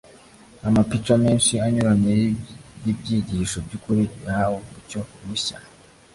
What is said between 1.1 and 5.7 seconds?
menshi anyuranye y'ibyigisho by'ukuri yahawe umucyo mushya.